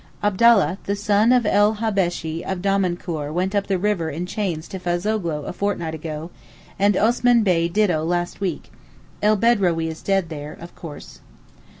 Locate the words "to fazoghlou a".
4.69-5.53